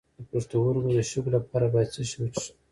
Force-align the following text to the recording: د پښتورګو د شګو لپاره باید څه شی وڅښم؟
د 0.17 0.19
پښتورګو 0.31 0.89
د 0.97 0.99
شګو 1.09 1.29
لپاره 1.37 1.65
باید 1.73 1.89
څه 1.93 2.01
شی 2.09 2.17
وڅښم؟ 2.19 2.55